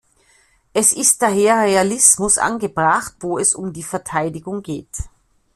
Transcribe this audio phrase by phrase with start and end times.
[0.73, 4.89] Es ist daher Realismus angebracht, wo es um die Verteidigung geht.